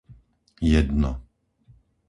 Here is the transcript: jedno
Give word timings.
jedno 0.69 1.11